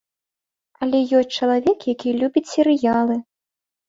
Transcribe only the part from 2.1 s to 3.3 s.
любіць серыялы.